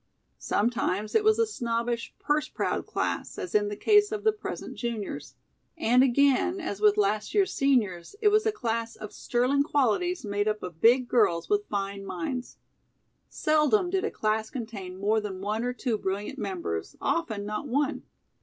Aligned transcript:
Sometimes 0.39 1.13
it 1.13 1.23
was 1.23 1.37
a 1.37 1.45
snobbish, 1.45 2.15
purse 2.17 2.49
proud 2.49 2.87
class, 2.87 3.37
as 3.37 3.53
in 3.53 3.67
the 3.67 3.75
case 3.75 4.11
of 4.11 4.23
the 4.23 4.31
present 4.31 4.75
juniors. 4.75 5.35
And 5.77 6.01
again, 6.01 6.59
as 6.59 6.81
with 6.81 6.97
last 6.97 7.35
year's 7.35 7.53
seniors, 7.53 8.15
it 8.19 8.29
was 8.29 8.47
a 8.47 8.51
class 8.51 8.95
of 8.95 9.13
sterling 9.13 9.61
qualities 9.61 10.25
made 10.25 10.47
up 10.47 10.63
of 10.63 10.81
big 10.81 11.07
girls 11.07 11.49
with 11.51 11.67
fine 11.67 12.03
minds. 12.03 12.57
Seldom 13.29 13.91
did 13.91 14.03
a 14.03 14.09
class 14.09 14.49
contain 14.49 14.97
more 14.97 15.21
than 15.21 15.39
one 15.39 15.63
or 15.63 15.71
two 15.71 15.99
brilliant 15.99 16.39
members, 16.39 16.95
often 16.99 17.45
not 17.45 17.67
one. 17.67 18.01